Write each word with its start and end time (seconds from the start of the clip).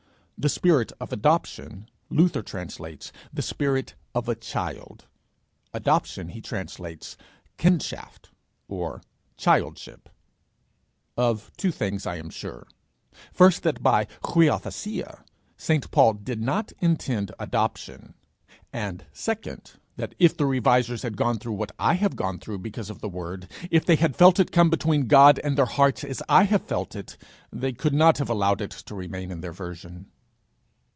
"The 0.43 0.49
spirit 0.49 0.91
of 0.99 1.13
adoption" 1.13 1.87
Luther 2.09 2.41
translates 2.41 3.11
"the 3.31 3.43
spirit 3.43 3.93
of 4.15 4.27
a 4.27 4.33
child;" 4.33 5.05
adoption 5.71 6.29
he 6.29 6.41
translates 6.41 7.15
kindschaft, 7.59 8.31
or 8.67 9.03
childship' 9.37 10.09
Of 11.15 11.51
two 11.57 11.69
things 11.71 12.07
I 12.07 12.15
am 12.15 12.31
sure 12.31 12.67
first, 13.31 13.61
that 13.61 13.83
by 13.83 14.07
niothesia 14.23 15.21
St. 15.57 15.91
Paul 15.91 16.13
did 16.15 16.41
not 16.41 16.71
intend 16.79 17.31
adoption; 17.37 18.15
and 18.73 19.05
second, 19.13 19.73
that 19.97 20.15
if 20.17 20.35
the 20.35 20.47
Revisers 20.47 21.03
had 21.03 21.17
gone 21.17 21.37
through 21.37 21.53
what 21.53 21.71
I 21.77 21.93
have 21.93 22.15
gone 22.15 22.39
through 22.39 22.57
because 22.57 22.89
of 22.89 22.99
the 22.99 23.07
word, 23.09 23.47
if 23.69 23.85
they 23.85 23.97
had 23.97 24.15
felt 24.15 24.39
it 24.39 24.51
come 24.51 24.71
between 24.71 25.05
God 25.05 25.37
and 25.43 25.55
their 25.55 25.65
hearts 25.67 26.03
as 26.03 26.19
I 26.27 26.45
have 26.45 26.63
felt 26.65 26.95
it, 26.95 27.15
they 27.51 27.73
could 27.73 27.93
not 27.93 28.17
have 28.17 28.31
allowed 28.31 28.61
it 28.61 28.71
to 28.71 28.95
remain 28.95 29.29
in 29.29 29.41
their 29.41 29.53
version. 29.53 30.07